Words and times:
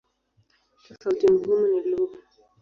Tofauti 0.87 1.25
muhimu 1.31 1.67
ni 1.71 1.79
lugha. 1.91 2.17